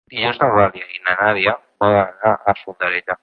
Dilluns 0.11 0.39
n'Eulàlia 0.43 0.87
i 0.95 1.03
na 1.09 1.15
Nàdia 1.19 1.55
volen 1.83 2.15
anar 2.15 2.35
a 2.53 2.57
Fondarella. 2.63 3.19